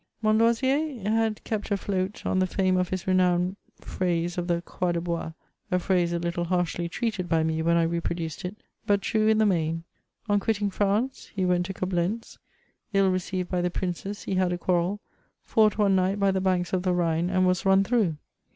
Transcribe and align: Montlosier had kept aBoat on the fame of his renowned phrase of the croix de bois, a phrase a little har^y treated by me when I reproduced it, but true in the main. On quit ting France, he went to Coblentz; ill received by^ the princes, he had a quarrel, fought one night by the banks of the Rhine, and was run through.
Montlosier 0.23 1.05
had 1.07 1.43
kept 1.43 1.69
aBoat 1.69 2.25
on 2.25 2.39
the 2.39 2.47
fame 2.47 2.75
of 2.75 2.89
his 2.89 3.05
renowned 3.05 3.55
phrase 3.81 4.35
of 4.35 4.47
the 4.47 4.63
croix 4.63 4.93
de 4.93 4.99
bois, 4.99 5.33
a 5.69 5.77
phrase 5.77 6.11
a 6.11 6.17
little 6.17 6.47
har^y 6.47 6.89
treated 6.89 7.29
by 7.29 7.43
me 7.43 7.61
when 7.61 7.77
I 7.77 7.83
reproduced 7.83 8.43
it, 8.43 8.55
but 8.87 9.03
true 9.03 9.27
in 9.27 9.37
the 9.37 9.45
main. 9.45 9.83
On 10.27 10.39
quit 10.39 10.57
ting 10.57 10.71
France, 10.71 11.29
he 11.35 11.45
went 11.45 11.67
to 11.67 11.73
Coblentz; 11.75 12.39
ill 12.93 13.11
received 13.11 13.51
by^ 13.51 13.61
the 13.61 13.69
princes, 13.69 14.23
he 14.23 14.33
had 14.33 14.51
a 14.51 14.57
quarrel, 14.57 14.99
fought 15.43 15.77
one 15.77 15.95
night 15.95 16.19
by 16.19 16.31
the 16.31 16.41
banks 16.41 16.73
of 16.73 16.81
the 16.81 16.93
Rhine, 16.93 17.29
and 17.29 17.45
was 17.45 17.63
run 17.63 17.83
through. 17.83 18.17